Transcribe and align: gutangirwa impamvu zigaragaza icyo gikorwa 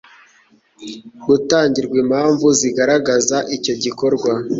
gutangirwa 1.25 1.95
impamvu 2.03 2.47
zigaragaza 2.59 3.37
icyo 3.55 3.73
gikorwa 3.83 4.29